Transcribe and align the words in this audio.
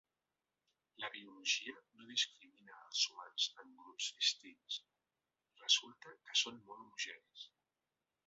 La 1.01 1.09
biologia 1.15 1.73
no 1.97 2.05
discrimina 2.11 2.79
els 2.85 3.03
humans 3.11 3.45
en 3.63 3.75
grups 3.81 4.07
distints, 4.21 4.77
resulta 5.65 6.15
que 6.31 6.39
som 6.45 6.57
molt 6.71 6.83
homogenis. 6.87 7.45